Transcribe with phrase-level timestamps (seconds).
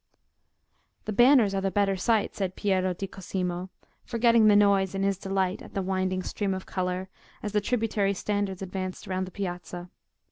[1.05, 3.69] "The banners are the better sight," said Piero di Cosimo,
[4.03, 7.07] forgetting the noise in his delight at the winding stream of colour
[7.43, 9.91] as the tributary standards advanced round the piazza.